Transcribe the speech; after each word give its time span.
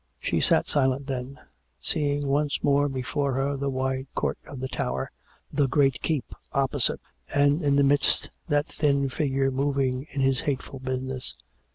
She 0.19 0.41
sat 0.41 0.67
silent 0.67 1.05
then— 1.05 1.37
seeing 1.79 2.25
once 2.25 2.63
more 2.63 2.89
before 2.89 3.33
her 3.33 3.55
the 3.55 3.69
wide 3.69 4.07
court 4.15 4.39
of 4.47 4.59
the 4.59 4.67
Tower, 4.67 5.11
the 5.53 5.67
great 5.67 6.01
keep 6.01 6.25
opposite, 6.53 7.01
and 7.31 7.61
in 7.61 7.75
the 7.75 7.83
midst 7.83 8.31
that 8.47 8.65
thin 8.65 9.09
figure 9.09 9.51
moving 9.51 10.07
to 10.11 10.19
his 10.19 10.39
hateful 10.39 10.79
business. 10.79 11.35